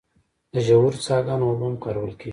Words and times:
د 0.53 0.55
ژورو 0.67 0.91
څاګانو 1.07 1.43
اوبه 1.49 1.65
هم 1.69 1.75
کارول 1.83 2.13
کیږي. 2.19 2.29